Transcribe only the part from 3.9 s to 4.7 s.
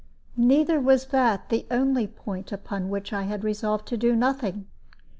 do nothing.